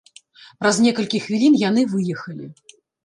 Праз 0.61 0.79
некалькі 0.85 1.21
хвілін 1.25 1.59
яны 1.69 1.81
выехалі. 1.93 2.45